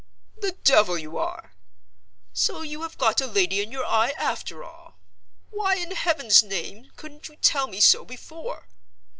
[0.39, 1.53] "The devil you are!
[2.33, 4.95] So you have got a lady in your eye, after all?
[5.51, 8.67] Why in Heaven's name couldn't you tell me so before?